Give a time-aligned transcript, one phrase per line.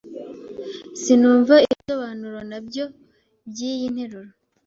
[1.01, 2.85] Sinumva ibisobanuro nyabyo
[3.49, 4.31] byiyi nteruro.